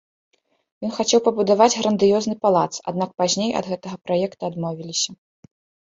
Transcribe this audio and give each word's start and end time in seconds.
Ён 0.87 0.91
хацеў 0.95 1.19
пабудаваць 1.27 1.67
грандыёзны 1.81 2.35
палац, 2.47 2.65
аднак 2.95 3.09
пазней 3.21 3.51
ад 3.63 3.71
гэтага 3.71 3.95
праекта 4.09 4.41
адмовіліся. 4.55 5.11